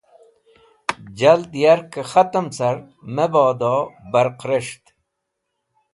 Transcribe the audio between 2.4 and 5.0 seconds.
car mebodo barq res̃ht